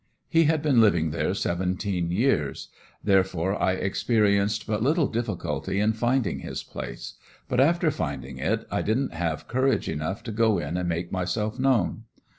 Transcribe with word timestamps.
He 0.27 0.45
had 0.45 0.63
been 0.63 0.81
living 0.81 1.11
there 1.11 1.35
seventeen 1.35 2.09
years, 2.09 2.69
therefore 3.03 3.61
I 3.61 3.73
experienced 3.73 4.65
but 4.65 4.81
little 4.81 5.05
difficulty 5.05 5.79
in 5.79 5.93
finding 5.93 6.39
his 6.39 6.63
place; 6.63 7.13
but 7.47 7.59
after 7.59 7.91
finding 7.91 8.39
it 8.39 8.65
I 8.71 8.81
didn't 8.81 9.13
have 9.13 9.47
courage 9.47 9.87
enough 9.87 10.23
to 10.23 10.31
go 10.31 10.57
in 10.57 10.75
and 10.75 10.89
make 10.89 11.11
myself 11.11 11.59
known. 11.59 12.05